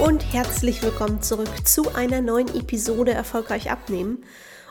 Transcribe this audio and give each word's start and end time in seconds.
und 0.00 0.32
herzlich 0.32 0.82
willkommen 0.82 1.20
zurück 1.20 1.68
zu 1.68 1.94
einer 1.94 2.22
neuen 2.22 2.48
Episode 2.56 3.12
Erfolgreich 3.12 3.70
abnehmen. 3.70 4.24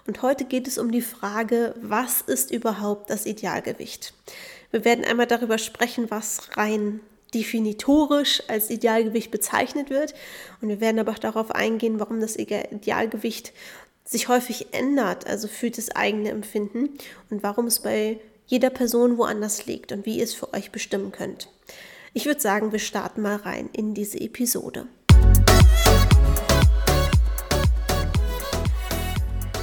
Und 0.07 0.23
heute 0.23 0.43
geht 0.43 0.67
es 0.67 0.79
um 0.79 0.91
die 0.91 1.03
Frage, 1.03 1.75
was 1.79 2.21
ist 2.21 2.49
überhaupt 2.49 3.11
das 3.11 3.27
Idealgewicht? 3.27 4.15
Wir 4.71 4.83
werden 4.85 5.05
einmal 5.05 5.27
darüber 5.27 5.59
sprechen, 5.59 6.09
was 6.09 6.57
rein 6.57 6.99
definitorisch 7.35 8.41
als 8.47 8.71
Idealgewicht 8.71 9.29
bezeichnet 9.29 9.91
wird. 9.91 10.15
Und 10.61 10.69
wir 10.69 10.81
werden 10.81 10.97
aber 10.97 11.11
auch 11.11 11.19
darauf 11.19 11.51
eingehen, 11.51 11.99
warum 11.99 12.19
das 12.21 12.35
Idealgewicht 12.35 13.53
sich 14.05 14.29
häufig 14.29 14.73
ändert, 14.73 15.27
also 15.27 15.47
für 15.47 15.69
das 15.69 15.91
eigene 15.91 16.29
Empfinden 16.29 16.97
und 17.29 17.43
warum 17.43 17.67
es 17.67 17.81
bei 17.81 18.19
jeder 18.47 18.71
Person 18.71 19.19
woanders 19.19 19.67
liegt 19.67 19.91
und 19.91 20.07
wie 20.07 20.17
ihr 20.17 20.23
es 20.23 20.33
für 20.33 20.51
euch 20.55 20.71
bestimmen 20.71 21.11
könnt. 21.11 21.49
Ich 22.15 22.25
würde 22.25 22.41
sagen, 22.41 22.71
wir 22.71 22.79
starten 22.79 23.21
mal 23.21 23.35
rein 23.35 23.69
in 23.73 23.93
diese 23.93 24.19
Episode. 24.19 24.87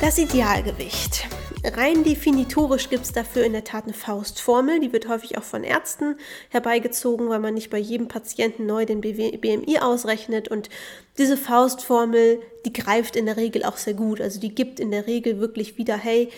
Das 0.01 0.19
Idealgewicht. 0.19 1.27
Rein 1.65 2.05
definitorisch 2.05 2.91
gibt 2.91 3.05
es 3.05 3.13
dafür 3.13 3.45
in 3.45 3.55
der 3.55 3.65
Tat 3.65 3.85
eine 3.85 3.95
Faustformel, 3.95 4.79
die 4.79 4.93
wird 4.93 5.09
häufig 5.09 5.39
auch 5.39 5.43
von 5.43 5.65
Ärzten 5.65 6.17
herbeigezogen, 6.51 7.31
weil 7.31 7.41
man 7.41 7.55
nicht 7.55 7.71
bei 7.71 7.79
jedem 7.79 8.07
Patienten 8.07 8.67
neu 8.67 8.85
den 8.85 9.01
BMI 9.01 9.79
ausrechnet. 9.81 10.49
Und 10.49 10.69
diese 11.17 11.39
Faustformel, 11.39 12.41
die 12.67 12.75
greift 12.75 13.17
in 13.17 13.25
der 13.25 13.39
Regel 13.39 13.65
auch 13.65 13.79
sehr 13.79 13.95
gut. 13.95 14.21
Also 14.21 14.39
die 14.39 14.55
gibt 14.55 14.81
in 14.81 14.91
der 14.91 15.07
Regel 15.07 15.41
wirklich 15.41 15.79
wieder, 15.79 15.97
hey, 15.97 16.29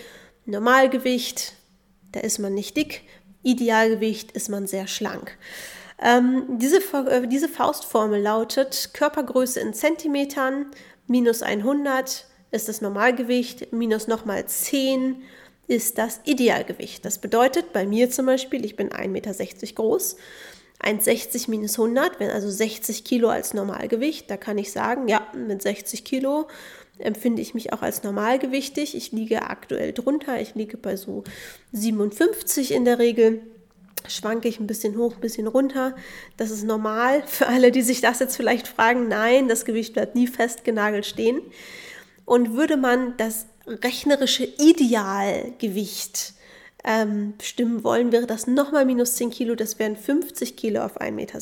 Normalgewicht, 0.45 1.53
da 2.13 2.21
ist 2.21 2.39
man 2.39 2.53
nicht 2.53 2.77
dick, 2.77 3.01
Idealgewicht 3.43 4.31
ist 4.31 4.49
man 4.49 4.67
sehr 4.67 4.87
schlank. 4.87 5.37
Ähm, 6.01 6.45
diese, 6.59 6.77
äh, 6.77 7.27
diese 7.27 7.49
Faustformel 7.49 8.21
lautet 8.21 8.91
Körpergröße 8.93 9.59
in 9.59 9.73
Zentimetern 9.73 10.67
minus 11.07 11.41
100 11.41 12.28
ist 12.51 12.67
das 12.67 12.81
Normalgewicht, 12.81 13.71
minus 13.73 14.07
nochmal 14.07 14.45
10 14.45 15.21
ist 15.67 15.97
das 15.97 16.19
Idealgewicht. 16.25 17.05
Das 17.05 17.19
bedeutet 17.19 17.73
bei 17.73 17.85
mir 17.85 18.09
zum 18.09 18.25
Beispiel, 18.25 18.65
ich 18.65 18.75
bin 18.75 18.89
1,60 18.89 19.07
Meter 19.07 19.33
groß, 19.75 20.17
1,60 20.81 21.49
minus 21.49 21.77
100, 21.77 22.19
wenn 22.19 22.31
also 22.31 22.49
60 22.49 23.03
Kilo 23.03 23.29
als 23.29 23.53
Normalgewicht, 23.53 24.29
da 24.31 24.37
kann 24.37 24.57
ich 24.57 24.71
sagen, 24.71 25.07
ja, 25.07 25.27
mit 25.35 25.61
60 25.61 26.03
Kilo 26.03 26.47
empfinde 26.97 27.41
ich 27.41 27.53
mich 27.53 27.71
auch 27.73 27.81
als 27.81 28.03
normalgewichtig. 28.03 28.95
Ich 28.95 29.11
liege 29.11 29.43
aktuell 29.43 29.93
drunter, 29.93 30.41
ich 30.41 30.55
liege 30.55 30.77
bei 30.77 30.95
so 30.95 31.23
57 31.71 32.73
in 32.73 32.85
der 32.85 32.99
Regel 32.99 33.41
schwanke 34.07 34.47
ich 34.47 34.59
ein 34.59 34.67
bisschen 34.67 34.97
hoch, 34.97 35.15
ein 35.15 35.21
bisschen 35.21 35.47
runter. 35.47 35.95
Das 36.37 36.51
ist 36.51 36.63
normal. 36.63 37.23
Für 37.27 37.47
alle, 37.47 37.71
die 37.71 37.81
sich 37.81 38.01
das 38.01 38.19
jetzt 38.19 38.35
vielleicht 38.35 38.67
fragen, 38.67 39.07
nein, 39.07 39.47
das 39.47 39.65
Gewicht 39.65 39.93
bleibt 39.93 40.15
nie 40.15 40.27
festgenagelt 40.27 41.05
stehen. 41.05 41.41
Und 42.29 42.53
würde 42.53 42.77
man 42.77 43.17
das 43.17 43.47
rechnerische 43.65 44.43
Idealgewicht 44.43 46.33
ähm, 46.83 47.33
bestimmen 47.35 47.83
wollen, 47.83 48.11
wäre 48.11 48.27
das 48.27 48.45
nochmal 48.45 48.85
minus 48.85 49.15
10 49.15 49.31
Kilo, 49.31 49.55
das 49.55 49.79
wären 49.79 49.97
50 49.97 50.55
Kilo 50.55 50.83
auf 50.83 51.01
1,60 51.01 51.11
Meter. 51.11 51.39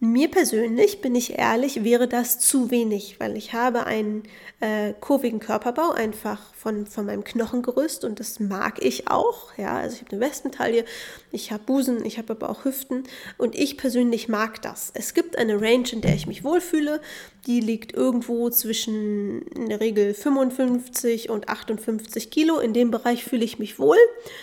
Mir 0.00 0.30
persönlich, 0.30 1.00
bin 1.00 1.16
ich 1.16 1.40
ehrlich, 1.40 1.82
wäre 1.82 2.06
das 2.06 2.38
zu 2.38 2.70
wenig, 2.70 3.18
weil 3.18 3.36
ich 3.36 3.52
habe 3.52 3.84
einen 3.84 4.22
äh, 4.60 4.92
kurvigen 5.00 5.40
Körperbau 5.40 5.90
einfach 5.90 6.54
von, 6.54 6.86
von 6.86 7.06
meinem 7.06 7.24
Knochengerüst 7.24 8.04
und 8.04 8.20
das 8.20 8.38
mag 8.38 8.80
ich 8.80 9.08
auch. 9.08 9.58
Ja, 9.58 9.76
also 9.76 9.96
ich 9.96 10.02
habe 10.02 10.12
eine 10.12 10.20
Westentaille, 10.20 10.84
ich 11.32 11.50
habe 11.50 11.64
Busen, 11.64 12.04
ich 12.04 12.16
habe 12.18 12.34
aber 12.34 12.48
auch 12.48 12.64
Hüften 12.64 13.02
und 13.38 13.56
ich 13.56 13.76
persönlich 13.76 14.28
mag 14.28 14.62
das. 14.62 14.92
Es 14.94 15.14
gibt 15.14 15.36
eine 15.36 15.60
Range, 15.60 15.88
in 15.90 16.00
der 16.00 16.14
ich 16.14 16.28
mich 16.28 16.44
wohlfühle. 16.44 17.00
Die 17.48 17.58
liegt 17.58 17.92
irgendwo 17.92 18.50
zwischen 18.50 19.42
in 19.48 19.68
der 19.68 19.80
Regel 19.80 20.14
55 20.14 21.28
und 21.28 21.48
58 21.48 22.30
Kilo. 22.30 22.60
In 22.60 22.72
dem 22.72 22.92
Bereich 22.92 23.24
fühle 23.24 23.44
ich 23.44 23.58
mich 23.58 23.80
wohl. 23.80 23.98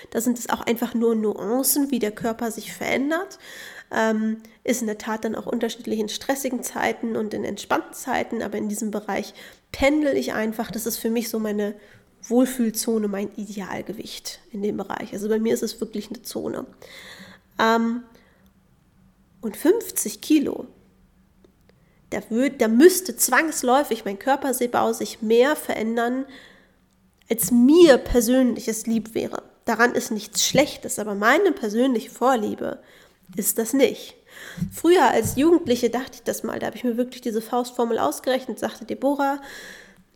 Da 0.09 0.19
sind 0.19 0.38
es 0.38 0.49
auch 0.49 0.61
einfach 0.61 0.94
nur 0.94 1.15
Nuancen, 1.15 1.91
wie 1.91 1.99
der 1.99 2.11
Körper 2.11 2.51
sich 2.51 2.73
verändert 2.73 3.39
ähm, 3.91 4.38
ist 4.63 4.81
in 4.81 4.88
der 4.88 4.97
Tat 4.97 5.25
dann 5.25 5.35
auch 5.35 5.46
unterschiedlich 5.46 6.00
in 6.00 6.09
stressigen 6.09 6.63
Zeiten 6.63 7.16
und 7.16 7.34
in 7.34 7.44
entspannten 7.44 7.94
Zeiten, 7.94 8.41
aber 8.41 8.57
in 8.57 8.69
diesem 8.69 8.91
Bereich 8.91 9.34
pendel 9.72 10.16
ich 10.18 10.34
einfach. 10.34 10.72
Das 10.72 10.85
ist 10.85 10.97
für 10.97 11.09
mich 11.09 11.29
so 11.29 11.40
meine 11.40 11.75
Wohlfühlzone, 12.28 13.07
mein 13.07 13.31
Idealgewicht 13.35 14.40
in 14.51 14.62
dem 14.62 14.78
Bereich. 14.78 15.13
Also 15.13 15.29
bei 15.29 15.40
mir 15.40 15.53
ist 15.53 15.63
es 15.63 15.79
wirklich 15.79 16.09
eine 16.09 16.24
Zone. 16.24 16.66
Ähm, 17.59 18.03
und 19.41 19.56
50 19.56 20.22
Kilo, 20.22 20.66
da, 22.09 22.19
würd, 22.29 22.62
da 22.62 22.68
müsste 22.68 23.16
zwangsläufig 23.16 24.06
mein 24.06 24.18
Körpersehbau 24.18 24.94
sich 24.94 25.22
mehr 25.22 25.56
verändern, 25.56 26.25
als 27.29 27.51
mir 27.51 27.97
persönlich 27.97 28.68
es 28.68 28.88
lieb 28.88 29.13
wäre. 29.13 29.44
Daran 29.66 29.94
ist 29.94 30.12
nichts 30.12 30.45
Schlechtes, 30.45 31.00
aber 31.00 31.16
meine 31.16 31.51
persönliche 31.51 32.12
Vorliebe 32.12 32.79
ist 33.36 33.58
das 33.58 33.74
nicht. 33.74 34.16
Früher 34.74 35.09
als 35.09 35.36
Jugendliche 35.36 35.90
dachte 35.90 36.12
ich 36.16 36.24
das 36.24 36.44
mal, 36.44 36.59
da 36.59 36.68
habe 36.68 36.78
ich 36.78 36.84
mir 36.84 36.97
wirklich 36.97 37.22
diese 37.22 37.41
Faustformel 37.41 38.00
ausgerechnet, 38.00 38.59
sagte 38.59 38.86
Deborah, 38.86 39.41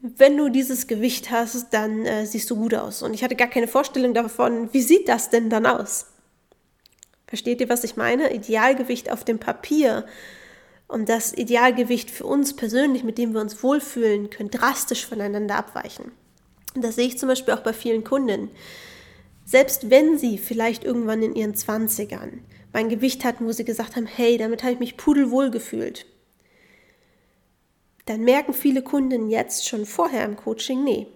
wenn 0.01 0.37
du 0.37 0.49
dieses 0.49 0.87
Gewicht 0.87 1.29
hast, 1.29 1.73
dann 1.73 2.05
äh, 2.05 2.25
siehst 2.25 2.49
du 2.49 2.55
gut 2.55 2.73
aus. 2.73 3.01
Und 3.03 3.13
ich 3.13 3.23
hatte 3.23 3.35
gar 3.35 3.49
keine 3.49 3.67
Vorstellung 3.67 4.13
davon, 4.13 4.71
wie 4.71 4.81
sieht 4.81 5.09
das 5.09 5.29
denn 5.29 5.49
dann 5.49 5.65
aus? 5.65 6.07
Versteht 7.27 7.61
ihr, 7.61 7.69
was 7.69 7.83
ich 7.83 7.97
meine? 7.97 8.33
Idealgewicht 8.33 9.11
auf 9.11 9.23
dem 9.23 9.39
Papier 9.39 10.05
und 10.87 11.09
das 11.09 11.33
Idealgewicht 11.33 12.09
für 12.09 12.25
uns 12.25 12.55
persönlich, 12.55 13.03
mit 13.03 13.17
dem 13.17 13.33
wir 13.33 13.41
uns 13.41 13.61
wohlfühlen, 13.61 14.29
können 14.29 14.49
drastisch 14.49 15.05
voneinander 15.05 15.55
abweichen. 15.55 16.11
Und 16.73 16.83
das 16.83 16.95
sehe 16.95 17.05
ich 17.05 17.19
zum 17.19 17.29
Beispiel 17.29 17.53
auch 17.53 17.61
bei 17.61 17.73
vielen 17.73 18.03
Kunden. 18.03 18.49
Selbst 19.45 19.89
wenn 19.89 20.17
sie 20.17 20.37
vielleicht 20.37 20.83
irgendwann 20.83 21.21
in 21.21 21.35
ihren 21.35 21.55
Zwanzigern 21.55 22.41
mein 22.71 22.89
Gewicht 22.89 23.23
hatten, 23.23 23.45
wo 23.45 23.51
sie 23.51 23.65
gesagt 23.65 23.95
haben, 23.95 24.05
hey, 24.05 24.37
damit 24.37 24.63
habe 24.63 24.73
ich 24.73 24.79
mich 24.79 24.97
pudelwohl 24.97 25.49
gefühlt. 25.49 26.05
Dann 28.05 28.21
merken 28.21 28.53
viele 28.53 28.81
Kunden 28.81 29.29
jetzt 29.29 29.67
schon 29.67 29.85
vorher 29.85 30.25
im 30.25 30.35
Coaching, 30.35 30.83
nee, 30.83 31.07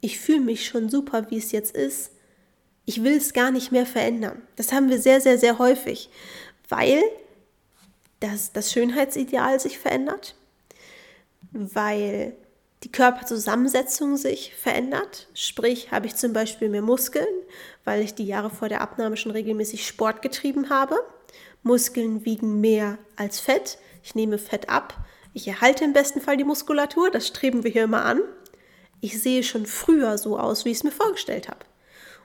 ich 0.00 0.18
fühle 0.18 0.40
mich 0.40 0.66
schon 0.66 0.90
super, 0.90 1.30
wie 1.30 1.38
es 1.38 1.52
jetzt 1.52 1.74
ist. 1.74 2.10
Ich 2.84 3.04
will 3.04 3.16
es 3.16 3.32
gar 3.32 3.50
nicht 3.52 3.70
mehr 3.70 3.86
verändern. 3.86 4.42
Das 4.56 4.72
haben 4.72 4.90
wir 4.90 5.00
sehr, 5.00 5.20
sehr, 5.20 5.38
sehr 5.38 5.58
häufig, 5.58 6.10
weil 6.68 7.02
das, 8.18 8.52
das 8.52 8.72
Schönheitsideal 8.72 9.60
sich 9.60 9.78
verändert, 9.78 10.34
weil 11.52 12.36
die 12.82 12.90
Körperzusammensetzung 12.90 14.16
sich 14.16 14.54
verändert. 14.54 15.28
Sprich, 15.34 15.92
habe 15.92 16.06
ich 16.06 16.16
zum 16.16 16.32
Beispiel 16.32 16.68
mehr 16.68 16.82
Muskeln, 16.82 17.26
weil 17.84 18.02
ich 18.02 18.14
die 18.14 18.26
Jahre 18.26 18.50
vor 18.50 18.68
der 18.68 18.80
Abnahme 18.80 19.16
schon 19.16 19.32
regelmäßig 19.32 19.86
Sport 19.86 20.22
getrieben 20.22 20.70
habe. 20.70 20.96
Muskeln 21.62 22.24
wiegen 22.24 22.60
mehr 22.60 22.98
als 23.16 23.40
Fett. 23.40 23.78
Ich 24.02 24.14
nehme 24.14 24.38
Fett 24.38 24.68
ab. 24.68 24.94
Ich 25.32 25.48
erhalte 25.48 25.84
im 25.84 25.92
besten 25.92 26.20
Fall 26.20 26.36
die 26.36 26.44
Muskulatur. 26.44 27.10
Das 27.10 27.26
streben 27.26 27.64
wir 27.64 27.70
hier 27.70 27.84
immer 27.84 28.04
an. 28.04 28.20
Ich 29.00 29.20
sehe 29.20 29.42
schon 29.42 29.66
früher 29.66 30.18
so 30.18 30.38
aus, 30.38 30.64
wie 30.64 30.70
ich 30.70 30.78
es 30.78 30.84
mir 30.84 30.92
vorgestellt 30.92 31.48
habe. 31.48 31.64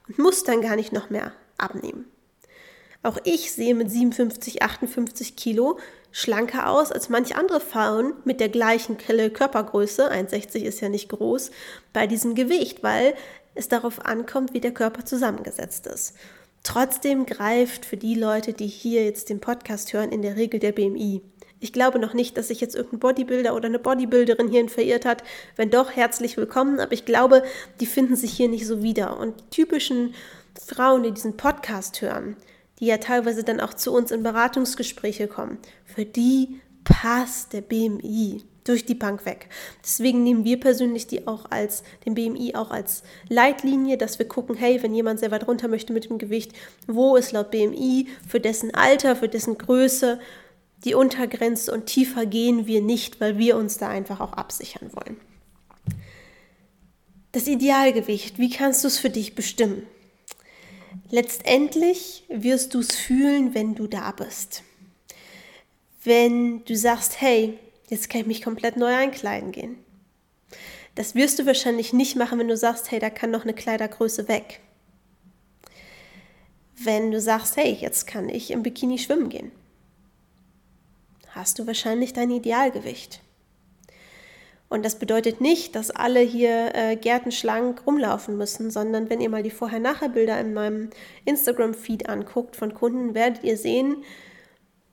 Und 0.08 0.20
muss 0.20 0.44
dann 0.44 0.62
gar 0.62 0.76
nicht 0.76 0.94
noch 0.94 1.10
mehr 1.10 1.34
abnehmen. 1.58 2.06
Auch 3.04 3.18
ich 3.24 3.52
sehe 3.52 3.76
mit 3.76 3.90
57, 3.92 4.64
58 4.64 5.36
Kilo 5.36 5.80
schlanker 6.12 6.70
aus 6.70 6.92
als 6.92 7.10
manche 7.10 7.36
andere 7.36 7.60
Frauen 7.60 8.14
mit 8.26 8.40
der 8.40 8.50
gleichen 8.50 8.98
Körpergröße, 8.98 10.12
1,60 10.12 10.64
ist 10.64 10.82
ja 10.82 10.90
nicht 10.90 11.10
groß, 11.10 11.52
bei 11.94 12.08
diesem 12.08 12.34
Gewicht, 12.34 12.82
weil 12.82 13.14
es 13.58 13.68
darauf 13.68 14.06
ankommt, 14.06 14.54
wie 14.54 14.62
der 14.62 14.74
Körper 14.74 15.06
zusammengesetzt 15.06 15.88
ist. 15.88 16.14
Trotzdem 16.64 17.26
greift 17.26 17.86
für 17.86 17.98
die 17.98 18.16
Leute, 18.16 18.54
die 18.54 18.68
hier 18.68 19.06
jetzt 19.06 19.30
den 19.30 19.40
Podcast 19.40 19.94
hören, 19.94 20.12
in 20.12 20.22
der 20.22 20.36
Regel 20.36 20.60
der 20.60 20.74
BMI. 20.74 21.22
Ich 21.60 21.74
glaube 21.74 21.98
noch 21.98 22.14
nicht, 22.14 22.38
dass 22.38 22.50
sich 22.50 22.62
jetzt 22.62 22.76
irgendein 22.76 23.00
Bodybuilder 23.00 23.56
oder 23.56 23.68
eine 23.68 23.80
Bodybuilderin 23.80 24.50
hierhin 24.50 24.70
verirrt 24.70 25.06
hat. 25.06 25.24
Wenn 25.56 25.72
doch, 25.72 25.92
herzlich 25.92 26.38
willkommen. 26.38 26.80
Aber 26.80 26.92
ich 26.92 27.06
glaube, 27.06 27.44
die 27.80 27.86
finden 27.86 28.16
sich 28.16 28.32
hier 28.32 28.50
nicht 28.50 28.68
so 28.68 28.84
wieder. 28.84 29.18
Und 29.18 29.50
typischen 29.50 30.14
Frauen, 30.66 31.04
die 31.04 31.12
diesen 31.12 31.38
Podcast 31.38 32.02
hören, 32.02 32.36
die 32.80 32.86
ja 32.86 32.98
teilweise 32.98 33.44
dann 33.44 33.60
auch 33.60 33.74
zu 33.74 33.92
uns 33.94 34.12
in 34.12 34.22
Beratungsgespräche 34.22 35.28
kommen, 35.28 35.58
für 35.86 36.06
die 36.06 36.60
passt 36.84 37.54
der 37.54 37.62
BMI 37.62 38.44
durch 38.68 38.86
die 38.86 38.96
Bank 38.96 39.26
weg. 39.26 39.50
Deswegen 39.84 40.24
nehmen 40.24 40.44
wir 40.44 40.60
persönlich 40.60 41.08
die 41.08 41.28
auch 41.28 41.46
als 41.50 41.84
den 42.06 42.14
BMI 42.14 42.56
auch 42.56 42.72
als 42.72 43.04
Leitlinie, 43.30 43.98
dass 43.98 44.20
wir 44.20 44.28
gucken, 44.28 44.56
hey, 44.56 44.82
wenn 44.84 44.94
jemand 44.94 45.20
sehr 45.20 45.32
weit 45.32 45.48
runter 45.48 45.68
möchte 45.68 45.94
mit 45.94 46.10
dem 46.10 46.18
Gewicht, 46.18 46.54
wo 46.88 47.16
ist 47.16 47.32
laut 47.32 47.52
BMI 47.52 48.08
für 48.28 48.40
dessen 48.40 48.74
Alter, 48.74 49.16
für 49.16 49.30
dessen 49.30 49.58
Größe 49.58 50.20
die 50.84 50.94
Untergrenze 50.94 51.72
und 51.72 51.88
tiefer 51.88 52.26
gehen 52.26 52.68
wir 52.68 52.82
nicht, 52.82 53.20
weil 53.20 53.38
wir 53.38 53.58
uns 53.58 53.78
da 53.78 53.90
einfach 53.90 54.20
auch 54.20 54.34
absichern 54.34 54.92
wollen. 54.94 55.18
Das 57.32 57.48
Idealgewicht, 57.48 58.40
wie 58.40 58.50
kannst 58.50 58.84
du 58.84 58.88
es 58.88 58.98
für 58.98 59.10
dich 59.10 59.36
bestimmen? 59.36 59.84
Letztendlich 61.10 62.26
wirst 62.30 62.74
du 62.74 62.80
es 62.80 62.96
fühlen, 62.96 63.54
wenn 63.54 63.76
du 63.76 63.88
da 63.88 64.12
bist. 64.12 64.64
wenn 66.04 66.64
du 66.64 66.76
sagst, 66.76 67.20
hey, 67.20 67.60
jetzt 67.90 68.10
kann 68.10 68.22
ich 68.22 68.28
mich 68.28 68.42
komplett 68.42 68.78
neu 68.78 68.94
einkleiden 68.94 69.52
gehen. 69.52 69.78
Das 70.96 71.14
wirst 71.14 71.38
du 71.40 71.46
wahrscheinlich 71.46 71.94
nicht 71.94 72.16
machen, 72.16 72.40
wenn 72.40 72.48
du 72.48 72.58
sagst, 72.58 72.92
hey, 72.92 73.00
da 73.00 73.10
kann 73.10 73.32
noch 73.32 73.44
eine 73.44 73.54
Kleidergröße 73.54 74.28
weg. 74.28 74.62
Wenn 76.76 77.12
du 77.12 77.22
sagst, 77.22 77.58
hey, 77.58 77.72
jetzt 77.72 78.08
kann 78.08 78.30
ich 78.30 78.52
im 78.52 78.64
Bikini 78.64 78.98
schwimmen 78.98 79.30
gehen, 79.30 79.52
hast 81.30 81.60
du 81.60 81.68
wahrscheinlich 81.68 82.14
dein 82.14 82.32
Idealgewicht. 82.32 83.22
Und 84.70 84.84
das 84.84 85.00
bedeutet 85.00 85.40
nicht, 85.40 85.76
dass 85.76 85.92
alle 85.92 86.20
hier 86.20 86.76
äh, 86.76 86.96
gärtenschlank 86.98 87.86
rumlaufen 87.88 88.38
müssen, 88.38 88.70
sondern 88.70 89.10
wenn 89.10 89.22
ihr 89.22 89.30
mal 89.30 89.44
die 89.44 89.50
Vorher-Nachher-Bilder 89.50 90.40
in 90.40 90.54
meinem 90.54 90.90
Instagram-Feed 91.26 92.10
anguckt 92.10 92.56
von 92.56 92.74
Kunden, 92.74 93.14
werdet 93.14 93.44
ihr 93.44 93.58
sehen, 93.58 94.04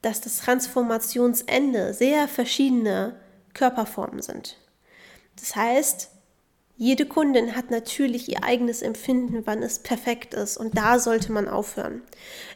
dass 0.05 0.21
das 0.21 0.37
Transformationsende 0.37 1.95
sehr 1.95 2.27
verschiedene 2.27 3.15
Körperformen 3.55 4.21
sind. 4.21 4.55
Das 5.35 5.55
heißt, 5.55 6.11
jede 6.77 7.05
Kundin 7.05 7.55
hat 7.55 7.71
natürlich 7.71 8.27
ihr 8.29 8.43
eigenes 8.43 8.81
Empfinden, 8.81 9.43
wann 9.45 9.63
es 9.63 9.79
perfekt 9.79 10.33
ist. 10.33 10.57
Und 10.57 10.77
da 10.77 10.99
sollte 10.99 11.31
man 11.31 11.47
aufhören. 11.47 12.01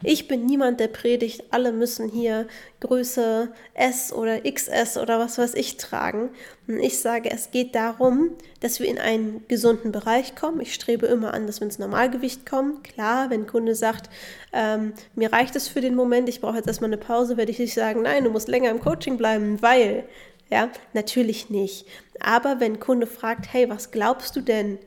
Ich 0.04 0.28
bin 0.28 0.46
niemand, 0.46 0.82
der 0.82 0.90
predigt, 0.90 1.46
alle 1.52 1.72
müssen 1.72 2.10
hier 2.10 2.48
Größe 2.82 3.50
S 3.76 4.12
oder 4.12 4.42
XS 4.42 4.98
oder 4.98 5.20
was 5.20 5.38
weiß 5.38 5.54
ich 5.54 5.78
tragen. 5.78 6.32
Und 6.68 6.82
ich 6.82 7.00
sage, 7.00 7.32
es 7.32 7.52
geht 7.52 7.76
darum, 7.76 8.32
dass 8.60 8.82
wir 8.82 8.90
in 8.90 9.00
einen 9.00 9.46
gesunden 9.48 9.94
Bereich 9.94 10.36
kommen. 10.36 10.60
Ich 10.60 10.74
strebe 10.74 11.06
immer 11.06 11.34
an, 11.34 11.48
dass 11.48 11.62
wir 11.62 11.66
ins 11.66 11.80
Normalgewicht 11.80 12.46
kommen. 12.46 12.84
Klar, 12.84 13.30
wenn 13.30 13.44
ein 13.44 13.48
Kunde 13.48 13.74
sagt, 13.74 14.10
ähm, 14.52 14.94
mir 15.16 15.32
reicht 15.32 15.56
es 15.56 15.70
für 15.70 15.80
den 15.80 15.96
Moment, 15.96 16.28
ich 16.28 16.42
brauche 16.42 16.58
jetzt 16.58 16.68
erstmal 16.68 16.90
eine 16.90 16.98
Pause, 16.98 17.38
werde 17.38 17.52
ich 17.52 17.60
nicht 17.60 17.74
sagen, 17.74 18.02
nein, 18.02 18.26
du 18.26 18.32
musst 18.32 18.50
länger 18.50 18.70
im 18.70 18.82
Coaching 18.82 19.16
bleiben, 19.16 19.62
weil 19.62 20.04
ja, 20.50 20.70
natürlich 20.94 21.50
nicht. 21.50 21.86
Aber 22.20 22.60
wenn 22.60 22.74
ein 22.74 22.80
Kunde 22.80 23.08
fragt, 23.08 23.54
hey, 23.54 23.70
was 23.70 23.92
glaubst 23.92 24.36
du 24.36 24.42
denn? 24.42 24.80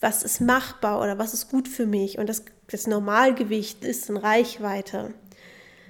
Was 0.00 0.22
ist 0.22 0.40
machbar 0.40 1.00
oder 1.02 1.18
was 1.18 1.34
ist 1.34 1.50
gut 1.50 1.68
für 1.68 1.86
mich? 1.86 2.18
Und 2.18 2.28
das, 2.28 2.44
das 2.68 2.86
Normalgewicht 2.86 3.84
ist 3.84 4.08
in 4.08 4.16
Reichweite. 4.16 5.12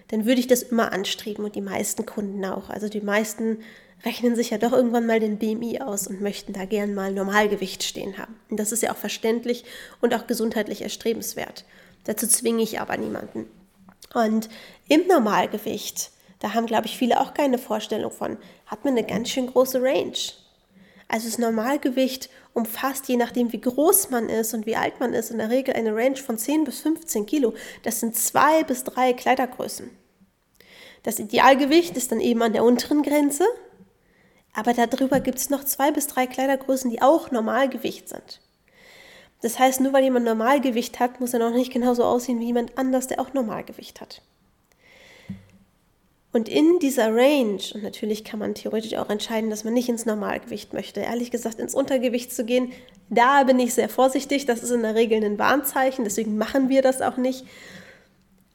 Dann 0.08 0.26
würde 0.26 0.40
ich 0.40 0.48
das 0.48 0.62
immer 0.62 0.92
anstreben 0.92 1.44
und 1.44 1.54
die 1.54 1.60
meisten 1.60 2.04
Kunden 2.06 2.44
auch. 2.44 2.70
Also 2.70 2.88
die 2.88 3.00
meisten 3.00 3.58
rechnen 4.04 4.34
sich 4.34 4.50
ja 4.50 4.58
doch 4.58 4.72
irgendwann 4.72 5.06
mal 5.06 5.20
den 5.20 5.38
BMI 5.38 5.80
aus 5.82 6.06
und 6.06 6.20
möchten 6.20 6.52
da 6.52 6.64
gern 6.64 6.94
mal 6.94 7.12
Normalgewicht 7.12 7.82
stehen 7.82 8.18
haben. 8.18 8.34
Und 8.48 8.58
das 8.58 8.72
ist 8.72 8.82
ja 8.82 8.92
auch 8.92 8.96
verständlich 8.96 9.64
und 10.00 10.14
auch 10.14 10.26
gesundheitlich 10.26 10.82
erstrebenswert. 10.82 11.64
Dazu 12.04 12.26
zwinge 12.26 12.62
ich 12.62 12.80
aber 12.80 12.96
niemanden. 12.96 13.46
Und 14.14 14.48
im 14.88 15.06
Normalgewicht 15.06 16.10
da 16.40 16.54
haben, 16.54 16.66
glaube 16.66 16.87
ich, 16.87 16.96
viele 16.96 17.20
auch 17.20 17.34
keine 17.34 17.58
Vorstellung 17.58 18.10
von. 18.10 18.38
Hat 18.66 18.84
man 18.84 18.96
eine 18.96 19.06
ganz 19.06 19.28
schön 19.28 19.46
große 19.46 19.81
Range. 19.81 20.16
Also 21.06 21.26
das 21.26 21.38
Normalgewicht 21.38 22.31
umfasst, 22.54 23.08
je 23.08 23.16
nachdem 23.16 23.52
wie 23.52 23.60
groß 23.60 24.10
man 24.10 24.28
ist 24.28 24.54
und 24.54 24.64
wie 24.64 24.76
alt 24.76 25.00
man 25.00 25.12
ist, 25.12 25.31
in 25.31 25.38
der 25.38 25.50
Regel 25.50 25.75
eine 25.75 25.94
Range 25.94 26.16
von 26.16 26.38
10 26.38 26.64
bis 26.64 26.81
15 26.81 27.26
Kilo. 27.26 27.54
Das 27.82 28.00
sind 28.00 28.16
zwei 28.16 28.64
bis 28.64 28.84
drei 28.84 29.12
Kleidergrößen. 29.12 29.90
Das 31.02 31.19
Idealgewicht 31.19 31.96
ist 31.96 32.12
dann 32.12 32.20
eben 32.20 32.42
an 32.42 32.52
der 32.52 32.64
unteren 32.64 33.02
Grenze, 33.02 33.44
aber 34.54 34.72
darüber 34.72 35.20
gibt 35.20 35.38
es 35.38 35.50
noch 35.50 35.64
zwei 35.64 35.90
bis 35.90 36.06
drei 36.06 36.26
Kleidergrößen, 36.26 36.90
die 36.90 37.02
auch 37.02 37.31
Normalgewicht 37.31 38.08
sind. 38.08 38.40
Das 39.42 39.58
heißt, 39.58 39.81
nur 39.81 39.92
weil 39.92 40.04
jemand 40.04 40.26
Normalgewicht 40.26 41.00
hat, 41.00 41.20
muss 41.20 41.32
er 41.32 41.40
noch 41.40 41.52
nicht 41.52 41.72
genauso 41.72 42.04
aussehen 42.04 42.40
wie 42.40 42.46
jemand 42.46 42.76
anders, 42.76 43.06
der 43.06 43.20
auch 43.20 43.32
Normalgewicht 43.32 44.00
hat. 44.00 44.22
Und 46.32 46.48
in 46.48 46.78
dieser 46.78 47.12
Range, 47.12 47.60
und 47.74 47.82
natürlich 47.82 48.22
kann 48.22 48.38
man 48.38 48.54
theoretisch 48.54 48.94
auch 48.94 49.10
entscheiden, 49.10 49.50
dass 49.50 49.64
man 49.64 49.74
nicht 49.74 49.88
ins 49.88 50.06
Normalgewicht 50.06 50.72
möchte, 50.72 51.00
ehrlich 51.00 51.32
gesagt 51.32 51.58
ins 51.58 51.74
Untergewicht 51.74 52.32
zu 52.32 52.44
gehen, 52.44 52.72
da 53.08 53.42
bin 53.42 53.58
ich 53.58 53.74
sehr 53.74 53.88
vorsichtig. 53.88 54.46
Das 54.46 54.62
ist 54.62 54.70
in 54.70 54.82
der 54.82 54.94
Regel 54.94 55.24
ein 55.24 55.40
Warnzeichen, 55.40 56.04
deswegen 56.04 56.38
machen 56.38 56.68
wir 56.68 56.82
das 56.82 57.02
auch 57.02 57.16
nicht. 57.16 57.44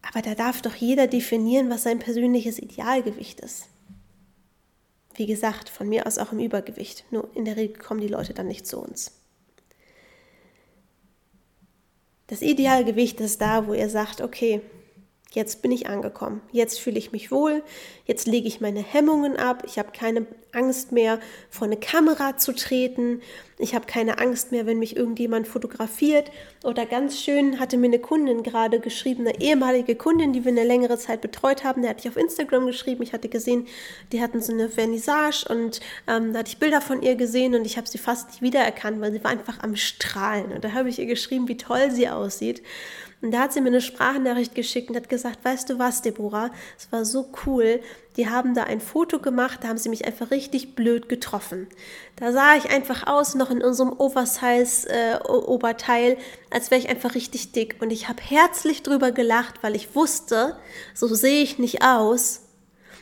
Aber 0.01 0.21
da 0.21 0.35
darf 0.35 0.61
doch 0.61 0.75
jeder 0.75 1.07
definieren, 1.07 1.69
was 1.69 1.83
sein 1.83 1.99
persönliches 1.99 2.59
Idealgewicht 2.59 3.41
ist. 3.41 3.67
Wie 5.15 5.25
gesagt, 5.25 5.67
von 5.67 5.89
mir 5.89 6.07
aus 6.07 6.17
auch 6.17 6.31
im 6.31 6.39
Übergewicht. 6.39 7.05
Nur 7.11 7.29
in 7.35 7.43
der 7.43 7.57
Regel 7.57 7.77
kommen 7.77 8.01
die 8.01 8.07
Leute 8.07 8.33
dann 8.33 8.47
nicht 8.47 8.67
zu 8.67 8.79
uns. 8.79 9.19
Das 12.27 12.41
Idealgewicht 12.41 13.19
ist 13.19 13.41
da, 13.41 13.67
wo 13.67 13.73
ihr 13.73 13.89
sagt, 13.89 14.21
okay, 14.21 14.61
Jetzt 15.35 15.61
bin 15.61 15.73
ich 15.73 15.87
angekommen. 15.87 16.41
Jetzt 16.53 16.79
fühle 16.79 16.97
ich 16.97 17.11
mich 17.11 17.29
wohl. 17.29 17.61
Jetzt 18.05 18.25
lege 18.25 18.47
ich 18.47 18.61
meine 18.61 18.79
Hemmungen 18.79 19.35
ab. 19.35 19.63
Ich 19.65 19.77
habe 19.77 19.91
keine 19.91 20.25
Angst 20.53 20.93
mehr, 20.93 21.19
vor 21.49 21.67
eine 21.67 21.75
Kamera 21.75 22.37
zu 22.37 22.53
treten. 22.53 23.21
Ich 23.57 23.73
habe 23.73 23.85
keine 23.85 24.17
Angst 24.19 24.51
mehr, 24.51 24.65
wenn 24.65 24.79
mich 24.79 24.97
irgendjemand 24.97 25.47
fotografiert. 25.47 26.29
Oder 26.65 26.85
ganz 26.85 27.21
schön 27.21 27.57
hatte 27.57 27.77
mir 27.77 27.87
eine 27.87 27.99
Kundin 27.99 28.43
gerade 28.43 28.81
geschrieben, 28.81 29.25
eine 29.25 29.39
ehemalige 29.39 29.95
Kundin, 29.95 30.33
die 30.33 30.43
wir 30.43 30.51
eine 30.51 30.65
längere 30.65 30.97
Zeit 30.97 31.21
betreut 31.21 31.63
haben. 31.63 31.81
Der 31.81 31.91
hatte 31.91 32.01
ich 32.01 32.09
auf 32.09 32.17
Instagram 32.17 32.65
geschrieben. 32.65 33.01
Ich 33.01 33.13
hatte 33.13 33.29
gesehen, 33.29 33.65
die 34.11 34.21
hatten 34.21 34.41
so 34.41 34.51
eine 34.51 34.67
Vernissage 34.67 35.45
und 35.47 35.79
ähm, 36.07 36.33
da 36.33 36.39
hatte 36.39 36.49
ich 36.49 36.59
Bilder 36.59 36.81
von 36.81 37.01
ihr 37.01 37.15
gesehen 37.15 37.55
und 37.55 37.65
ich 37.65 37.77
habe 37.77 37.87
sie 37.87 37.97
fast 37.97 38.27
nicht 38.27 38.41
wiedererkannt, 38.41 38.99
weil 38.99 39.13
sie 39.13 39.23
war 39.23 39.31
einfach 39.31 39.59
am 39.63 39.77
Strahlen. 39.77 40.51
Und 40.51 40.65
da 40.65 40.73
habe 40.73 40.89
ich 40.89 40.99
ihr 40.99 41.05
geschrieben, 41.05 41.47
wie 41.47 41.55
toll 41.55 41.91
sie 41.91 42.09
aussieht. 42.09 42.61
Und 43.21 43.31
da 43.31 43.39
hat 43.39 43.53
sie 43.53 43.61
mir 43.61 43.69
eine 43.69 43.81
Sprachnachricht 43.81 44.53
geschickt 44.53 44.89
und 44.89 44.97
hat 44.97 45.07
gesagt, 45.07 45.45
weißt 45.45 45.69
du 45.69 45.79
was, 45.79 46.01
Deborah, 46.01 46.51
es 46.77 46.91
war 46.91 47.05
so 47.05 47.29
cool. 47.45 47.79
Die 48.17 48.29
haben 48.29 48.53
da 48.53 48.63
ein 48.63 48.79
Foto 48.79 49.19
gemacht, 49.19 49.59
da 49.61 49.67
haben 49.67 49.77
sie 49.77 49.89
mich 49.89 50.05
einfach 50.05 50.31
richtig 50.31 50.73
blöd 50.75 51.09
getroffen. 51.09 51.67
Da 52.15 52.31
sah 52.31 52.55
ich 52.55 52.69
einfach 52.69 53.07
aus, 53.07 53.35
noch 53.35 53.51
in 53.51 53.61
unserem 53.61 53.91
Oversize-Oberteil, 53.91 56.13
äh, 56.13 56.17
als 56.49 56.71
wäre 56.71 56.79
ich 56.79 56.87
einfach 56.89 57.13
richtig 57.15 57.51
dick. 57.51 57.75
Und 57.81 57.91
ich 57.91 58.07
habe 58.07 58.21
herzlich 58.21 58.83
drüber 58.83 59.11
gelacht, 59.11 59.55
weil 59.63 59.75
ich 59.75 59.95
wusste, 59.95 60.55
so 60.93 61.13
sehe 61.13 61.43
ich 61.43 61.59
nicht 61.59 61.83
aus, 61.83 62.43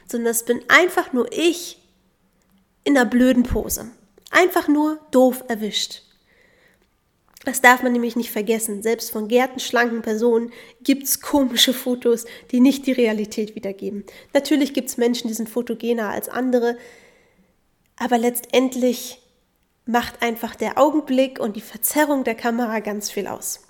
sondern 0.07 0.31
es 0.31 0.45
bin 0.45 0.63
einfach 0.68 1.13
nur 1.13 1.31
ich 1.31 1.77
in 2.83 2.98
einer 2.98 3.06
blöden 3.06 3.44
Pose. 3.44 3.92
Einfach 4.31 4.68
nur 4.68 4.98
doof 5.12 5.44
erwischt. 5.48 6.01
Das 7.45 7.60
darf 7.60 7.84
man 7.84 7.92
nämlich 7.92 8.16
nicht 8.16 8.31
vergessen. 8.31 8.81
Selbst 8.81 9.12
von 9.12 9.28
gärtenschlanken 9.28 10.01
Personen 10.01 10.51
gibt 10.81 11.04
es 11.04 11.19
komische 11.19 11.74
Fotos, 11.74 12.25
die 12.51 12.62
nicht 12.62 12.88
die 12.88 12.94
Realität 12.94 13.56
wiedergeben. 13.56 14.06
Natürlich 14.33 14.73
gibt 14.73 14.90
es 14.90 14.97
Menschen, 14.97 15.28
die 15.28 15.33
sind 15.33 15.50
fotogener 15.50 16.09
als 16.09 16.30
andere, 16.30 16.78
aber 17.97 18.18
letztendlich 18.18 19.19
macht 19.85 20.21
einfach 20.21 20.56
der 20.56 20.78
Augenblick 20.78 21.40
und 21.40 21.57
die 21.57 21.62
Verzerrung 21.62 22.23
der 22.23 22.35
Kamera 22.35 22.80
ganz 22.80 23.12
viel 23.12 23.28
aus. 23.28 23.68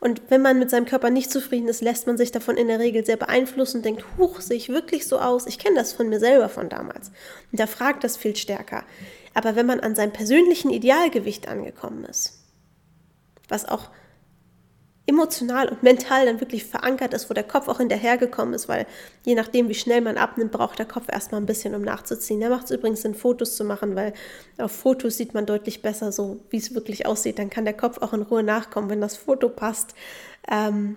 Und 0.00 0.22
wenn 0.28 0.42
man 0.42 0.60
mit 0.60 0.70
seinem 0.70 0.86
Körper 0.86 1.10
nicht 1.10 1.32
zufrieden 1.32 1.66
ist, 1.66 1.82
lässt 1.82 2.06
man 2.06 2.16
sich 2.16 2.30
davon 2.30 2.56
in 2.56 2.68
der 2.68 2.78
Regel 2.78 3.04
sehr 3.04 3.16
beeinflussen 3.16 3.78
und 3.78 3.84
denkt, 3.84 4.04
huch, 4.16 4.40
sehe 4.40 4.56
ich 4.56 4.68
wirklich 4.68 5.08
so 5.08 5.18
aus? 5.18 5.46
Ich 5.46 5.58
kenne 5.58 5.74
das 5.74 5.92
von 5.92 6.08
mir 6.08 6.20
selber 6.20 6.48
von 6.48 6.68
damals. 6.68 7.08
Und 7.50 7.58
da 7.58 7.66
fragt 7.66 8.04
das 8.04 8.16
viel 8.16 8.36
stärker. 8.36 8.84
Aber 9.34 9.56
wenn 9.56 9.66
man 9.66 9.80
an 9.80 9.96
seinem 9.96 10.12
persönlichen 10.12 10.70
Idealgewicht 10.70 11.48
angekommen 11.48 12.04
ist, 12.04 12.37
was 13.48 13.66
auch 13.66 13.90
emotional 15.08 15.68
und 15.70 15.82
mental 15.82 16.26
dann 16.26 16.40
wirklich 16.40 16.64
verankert 16.64 17.14
ist, 17.14 17.30
wo 17.30 17.34
der 17.34 17.44
Kopf 17.44 17.66
auch 17.68 17.78
hinterhergekommen 17.78 18.52
ist, 18.52 18.68
weil 18.68 18.86
je 19.24 19.34
nachdem, 19.34 19.70
wie 19.70 19.74
schnell 19.74 20.02
man 20.02 20.18
abnimmt, 20.18 20.52
braucht 20.52 20.78
der 20.78 20.86
Kopf 20.86 21.06
erstmal 21.10 21.40
ein 21.40 21.46
bisschen, 21.46 21.74
um 21.74 21.80
nachzuziehen. 21.80 22.42
Da 22.42 22.50
macht 22.50 22.66
es 22.66 22.72
übrigens 22.72 23.00
Sinn, 23.00 23.14
Fotos 23.14 23.56
zu 23.56 23.64
machen, 23.64 23.96
weil 23.96 24.12
auf 24.58 24.70
Fotos 24.70 25.16
sieht 25.16 25.32
man 25.32 25.46
deutlich 25.46 25.80
besser 25.80 26.12
so, 26.12 26.40
wie 26.50 26.58
es 26.58 26.74
wirklich 26.74 27.06
aussieht. 27.06 27.38
Dann 27.38 27.48
kann 27.48 27.64
der 27.64 27.76
Kopf 27.76 28.02
auch 28.02 28.12
in 28.12 28.20
Ruhe 28.20 28.42
nachkommen. 28.42 28.90
Wenn 28.90 29.00
das 29.00 29.16
Foto 29.16 29.48
passt, 29.48 29.94
ähm, 30.50 30.96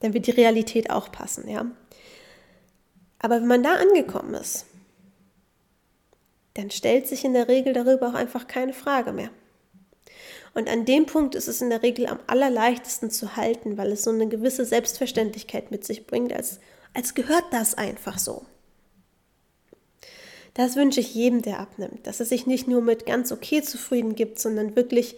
dann 0.00 0.12
wird 0.12 0.26
die 0.26 0.32
Realität 0.32 0.90
auch 0.90 1.10
passen, 1.10 1.48
ja. 1.48 1.64
Aber 3.20 3.36
wenn 3.36 3.48
man 3.48 3.62
da 3.62 3.74
angekommen 3.74 4.34
ist, 4.34 4.66
dann 6.54 6.70
stellt 6.70 7.06
sich 7.06 7.24
in 7.24 7.32
der 7.32 7.48
Regel 7.48 7.72
darüber 7.72 8.08
auch 8.08 8.14
einfach 8.14 8.46
keine 8.46 8.74
Frage 8.74 9.12
mehr. 9.12 9.30
Und 10.54 10.68
an 10.68 10.84
dem 10.84 11.06
Punkt 11.06 11.34
ist 11.34 11.48
es 11.48 11.60
in 11.60 11.70
der 11.70 11.82
Regel 11.82 12.06
am 12.06 12.18
allerleichtesten 12.26 13.10
zu 13.10 13.36
halten, 13.36 13.78
weil 13.78 13.92
es 13.92 14.02
so 14.02 14.10
eine 14.10 14.28
gewisse 14.28 14.64
Selbstverständlichkeit 14.64 15.70
mit 15.70 15.84
sich 15.84 16.06
bringt, 16.06 16.32
als, 16.32 16.58
als 16.92 17.14
gehört 17.14 17.44
das 17.52 17.74
einfach 17.74 18.18
so. 18.18 18.44
Das 20.54 20.74
wünsche 20.74 21.00
ich 21.00 21.14
jedem, 21.14 21.42
der 21.42 21.60
abnimmt, 21.60 22.06
dass 22.06 22.18
er 22.18 22.26
sich 22.26 22.46
nicht 22.46 22.66
nur 22.66 22.82
mit 22.82 23.06
ganz 23.06 23.30
okay 23.30 23.62
zufrieden 23.62 24.16
gibt, 24.16 24.40
sondern 24.40 24.74
wirklich 24.74 25.16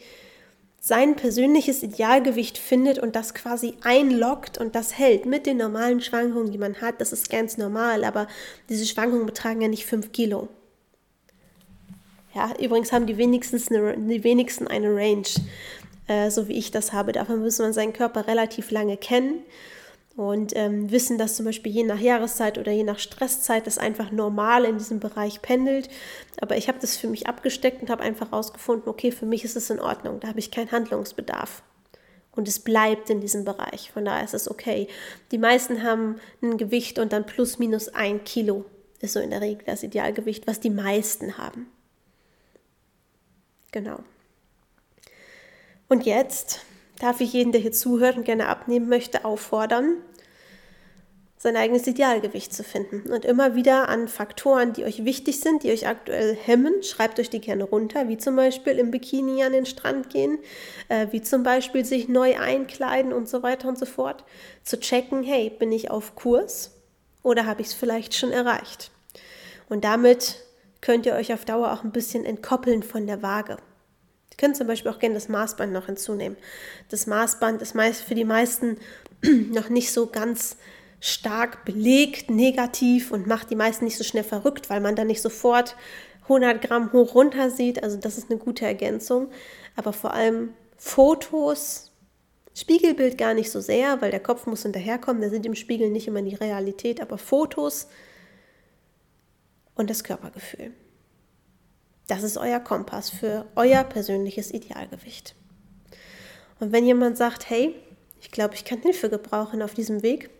sein 0.85 1.15
persönliches 1.15 1.83
Idealgewicht 1.83 2.59
findet 2.59 2.99
und 2.99 3.15
das 3.15 3.35
quasi 3.35 3.75
einloggt 3.83 4.59
und 4.59 4.75
das 4.75 4.99
hält 4.99 5.27
mit 5.27 5.47
den 5.47 5.57
normalen 5.57 6.01
Schwankungen, 6.01 6.51
die 6.51 6.59
man 6.59 6.81
hat. 6.81 7.01
Das 7.01 7.12
ist 7.12 7.31
ganz 7.31 7.57
normal, 7.57 8.05
aber 8.05 8.27
diese 8.69 8.85
Schwankungen 8.85 9.25
betragen 9.25 9.62
ja 9.62 9.69
nicht 9.69 9.87
5 9.87 10.12
Kilo. 10.12 10.49
Ja, 12.35 12.53
übrigens 12.59 12.93
haben 12.93 13.07
die, 13.07 13.19
wenigstens 13.19 13.71
eine, 13.71 13.97
die 13.97 14.25
wenigsten 14.25 14.67
eine 14.67 14.95
Range, 14.95 15.29
äh, 16.07 16.31
so 16.31 16.49
wie 16.49 16.55
ich 16.55 16.71
das 16.71 16.93
habe. 16.93 17.12
Dafür 17.12 17.37
muss 17.37 17.59
man 17.59 17.73
seinen 17.73 17.93
Körper 17.93 18.27
relativ 18.27 18.71
lange 18.71 18.97
kennen. 18.97 19.43
und 20.17 20.53
ähm, 20.57 20.91
wissen, 20.91 21.17
dass 21.17 21.37
zum 21.37 21.47
Beispiel 21.47 21.73
je 21.73 21.85
nach 21.85 21.99
Jahreszeit 21.99 22.59
oder 22.59 22.71
je 22.71 22.85
nach 22.85 22.99
Stresszeit 22.99 23.67
das 23.67 23.79
einfach 23.79 24.11
normal 24.11 24.67
in 24.67 24.77
diesem 24.77 25.01
Bereich 25.01 25.41
pendelt. 25.41 25.89
Aber 26.41 26.57
ich 26.57 26.69
habe 26.69 26.79
das 26.81 26.97
für 26.97 27.09
mich 27.09 27.27
abgesteckt 27.27 27.81
und 27.81 27.89
habe 27.91 28.03
einfach 28.03 28.31
herausgefunden, 28.31 28.91
okay, 28.91 29.11
für 29.11 29.25
mich 29.25 29.43
ist 29.45 29.57
es 29.57 29.71
in 29.71 29.81
Ordnung, 29.81 30.21
da 30.21 30.29
habe 30.29 30.39
ich 30.39 30.51
keinen 30.51 30.71
Handlungsbedarf. 30.71 31.62
Und 32.35 32.49
es 32.49 32.61
bleibt 32.61 33.11
in 33.11 33.21
diesem 33.21 33.45
Bereich. 33.45 33.91
Von 33.93 34.05
daher 34.05 34.25
ist 34.25 34.35
es 34.35 34.51
okay. 34.51 34.89
Die 35.31 35.39
meisten 35.39 35.83
haben 35.83 36.17
ein 36.43 36.57
Gewicht 36.59 36.99
und 36.99 37.12
dann 37.12 37.27
plus 37.27 37.59
minus 37.59 37.89
ein 37.89 38.25
Kilo 38.25 38.65
ist 39.01 39.15
so 39.15 39.21
in 39.21 39.31
der 39.31 39.41
Regel 39.41 39.65
das 39.67 39.83
Idealgewicht, 39.83 40.47
was 40.47 40.61
die 40.61 40.71
meisten 40.71 41.37
haben. 41.37 41.67
Genau. 43.73 43.99
Und 45.88 46.07
jetzt 46.07 46.61
darf 47.00 47.21
ich 47.21 47.33
jeden, 47.33 47.52
der 47.52 47.61
hier 47.61 47.73
zuhört 47.73 48.17
und 48.17 48.25
gerne 48.25 48.49
abnehmen 48.49 48.88
möchte, 48.88 49.25
auffordern, 49.25 49.97
sein 51.37 51.57
eigenes 51.57 51.88
Idealgewicht 51.88 52.55
zu 52.55 52.62
finden. 52.62 53.11
Und 53.12 53.25
immer 53.25 53.57
wieder 53.57 53.88
an 53.88 54.07
Faktoren, 54.07 54.73
die 54.73 54.85
euch 54.85 55.05
wichtig 55.05 55.41
sind, 55.41 55.64
die 55.64 55.73
euch 55.73 55.88
aktuell 55.88 56.37
hemmen, 56.37 56.85
schreibt 56.85 57.19
euch 57.19 57.31
die 57.31 57.41
gerne 57.41 57.64
runter, 57.64 58.07
wie 58.09 58.17
zum 58.17 58.37
Beispiel 58.37 58.79
im 58.79 58.93
Bikini 58.93 59.43
an 59.43 59.52
den 59.52 59.67
Strand 59.67 60.09
gehen, 60.09 60.38
äh, 60.88 61.09
wie 61.11 61.21
zum 61.21 61.43
Beispiel 61.43 61.85
sich 61.85 62.09
neu 62.09 62.38
einkleiden 62.38 63.12
und 63.12 63.29
so 63.29 63.43
weiter 63.43 63.69
und 63.69 63.76
so 63.76 63.87
fort. 63.87 64.25
Zu 64.62 64.79
checken, 64.79 65.25
hey, 65.25 65.50
bin 65.50 65.73
ich 65.73 65.91
auf 65.91 66.14
Kurs 66.14 66.71
oder 67.25 67.45
habe 67.47 67.62
ich 67.62 67.69
es 67.69 67.75
vielleicht 67.75 68.14
schon 68.14 68.31
erreicht? 68.31 68.93
Und 69.69 69.83
damit 69.83 70.37
könnt 70.83 71.07
ihr 71.07 71.15
euch 71.15 71.33
auf 71.33 71.47
Dauer 71.47 71.73
auch 71.73 71.85
ein 71.85 71.93
bisschen 71.93 72.27
entkoppeln 72.27 72.83
von 72.83 73.07
der 73.07 73.23
Waage. 73.23 73.57
Ihr 74.31 74.37
könnt 74.37 74.57
zum 74.57 74.67
Beispiel 74.67 74.91
auch 74.91 74.99
gerne 74.99 75.15
das 75.15 75.29
Maßband 75.29 75.73
noch 75.73 75.87
hinzunehmen. 75.87 76.37
Das 76.91 77.07
Maßband 77.07 77.62
ist 77.62 77.75
meist 77.75 78.03
für 78.03 78.15
die 78.15 78.25
meisten 78.25 78.77
noch 79.51 79.71
nicht 79.71 79.93
so 79.93 80.09
ganz 80.09 80.57
stark 81.01 81.65
belegt, 81.65 82.31
negativ 82.31 83.11
und 83.11 83.27
macht 83.27 83.51
die 83.51 83.57
meisten 83.57 83.85
nicht 83.85 83.99
so 83.99 84.05
schnell 84.05 84.25
verrückt, 84.25 84.71
weil 84.71 84.81
man 84.81 84.95
dann 84.95 85.07
nicht 85.07 85.23
sofort 85.23 85.77
100 86.23 86.62
Gramm 86.62 86.93
hoch 86.93 87.15
runter 87.15 87.51
sieht. 87.51 87.83
Also 87.83 87.97
das 87.97 88.19
ist 88.19 88.31
eine 88.31 88.39
gute 88.39 88.65
Ergänzung. 88.65 89.29
Aber 89.77 89.93
vor 89.93 90.15
allem 90.15 90.55
Fotos, 90.77 91.93
Spiegelbild 92.55 93.19
gar 93.19 93.35
nicht 93.35 93.51
so 93.51 93.61
sehr, 93.61 94.01
weil 94.01 94.11
der 94.11 94.21
Kopf 94.21 94.47
muss 94.47 94.62
hinterherkommen. 94.62 95.21
Der 95.21 95.31
sieht 95.31 95.47
im 95.47 95.55
Spiegel 95.55 95.91
nicht 95.91 96.09
immer 96.09 96.23
die 96.23 96.35
Realität, 96.35 97.01
aber 97.01 97.19
Fotos 97.19 97.89
und 99.75 99.91
das 99.91 100.05
Körpergefühl. 100.05 100.73
Das 102.09 102.23
ist 102.23 102.37
euer 102.37 102.61
Kompass 102.61 103.11
für 103.11 103.47
euer 103.57 103.85
persönliches 103.85 104.52
Idealgewicht. 104.52 105.35
Und 106.61 106.73
wenn 106.73 106.85
jemand 106.85 107.17
sagt, 107.17 107.49
hey, 107.49 107.75
ich 108.21 108.31
glaube, 108.31 108.55
ich 108.55 108.64
kann 108.64 108.81
Hilfe 108.81 109.09
gebrauchen 109.09 109.62
auf 109.62 109.75
diesem 109.75 110.02
Weg, 110.02 110.31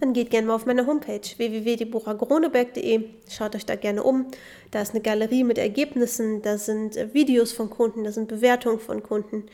dann 0.00 0.14
geht 0.14 0.30
gerne 0.30 0.46
mal 0.46 0.54
auf 0.54 0.66
meine 0.66 0.86
Homepage 0.86 1.20
www.deborahgroneberg.de. 1.36 3.04
Schaut 3.30 3.54
euch 3.54 3.66
da 3.66 3.76
gerne 3.76 4.02
um. 4.02 4.26
Da 4.70 4.82
ist 4.82 4.92
eine 4.92 5.00
Galerie 5.00 5.44
mit 5.44 5.58
Ergebnissen, 5.58 6.42
da 6.42 6.58
sind 6.58 6.96
äh, 6.96 7.12
Videos 7.14 7.52
von 7.52 7.70
Kunden, 7.70 8.04
da 8.04 8.12
sind 8.12 8.28
Bewertungen 8.28 8.80
von 8.80 9.02
Kunden. 9.02 9.44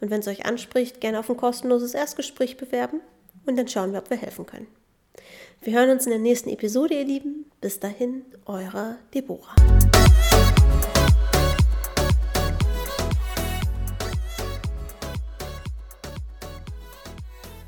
Und 0.00 0.10
wenn 0.10 0.20
es 0.20 0.28
euch 0.28 0.46
anspricht, 0.46 1.00
gerne 1.00 1.18
auf 1.18 1.28
ein 1.28 1.36
kostenloses 1.36 1.94
Erstgespräch 1.94 2.56
bewerben 2.56 3.00
und 3.44 3.56
dann 3.56 3.68
schauen 3.68 3.92
wir, 3.92 3.98
ob 3.98 4.10
wir 4.10 4.16
helfen 4.16 4.46
können. 4.46 4.66
Wir 5.60 5.72
hören 5.72 5.90
uns 5.90 6.06
in 6.06 6.10
der 6.10 6.20
nächsten 6.20 6.50
Episode, 6.50 6.94
ihr 6.94 7.04
Lieben. 7.04 7.46
Bis 7.60 7.80
dahin, 7.80 8.22
eure 8.46 8.98
Deborah. 9.12 9.56